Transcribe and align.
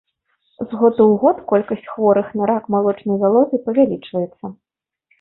З 0.63 0.67
года 0.79 0.95
ў 0.95 1.19
год 1.25 1.37
колькасць 1.51 1.89
хворых 1.97 2.27
на 2.41 2.51
рак 2.53 2.63
малочнай 2.79 3.23
залозы 3.27 3.65
павялічваецца. 3.71 4.57